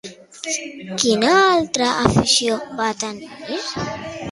[1.03, 3.33] Quina altra afició va tenir?